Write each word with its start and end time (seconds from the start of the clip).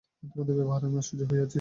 তোমাদের 0.23 0.55
ব্যবহারে 0.55 0.85
আমি 0.87 0.97
আশ্চর্য 0.97 1.21
হইয়াছি। 1.23 1.49